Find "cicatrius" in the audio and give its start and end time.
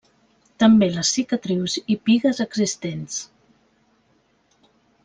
1.17-1.77